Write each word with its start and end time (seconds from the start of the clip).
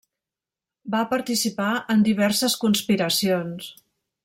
Va 0.95 1.01
participar 1.11 1.67
en 1.95 2.01
diverses 2.09 2.57
conspiracions. 2.65 3.71